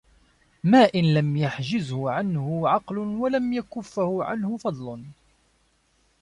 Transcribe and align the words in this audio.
مَا 0.63 0.89
إنْ 0.95 1.13
لَمْ 1.13 1.37
يَحْجِزْهُ 1.37 2.11
عَنْهُ 2.11 2.69
عَقْلٌ 2.69 2.97
وَلَمْ 2.97 3.53
يَكُفَّهُ 3.53 4.23
عَنْهُ 4.23 4.57
فَضْلٌ 4.57 5.03